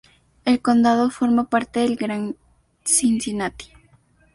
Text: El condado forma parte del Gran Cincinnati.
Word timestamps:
El 0.45 0.63
condado 0.63 1.11
forma 1.11 1.43
parte 1.47 1.81
del 1.81 1.95
Gran 1.95 2.35
Cincinnati. 2.83 3.67